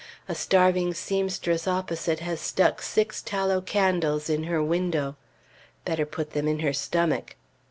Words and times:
A 0.27 0.33
starving 0.33 0.95
seamstress 0.95 1.67
opposite 1.67 2.21
has 2.21 2.41
stuck 2.41 2.81
six 2.81 3.21
tallow 3.21 3.61
candles 3.61 4.31
in 4.31 4.45
her 4.45 4.63
window; 4.63 5.15
better 5.85 6.07
put 6.07 6.31
them 6.31 6.47
in 6.47 6.61
her 6.61 6.73
stomach! 6.73 7.35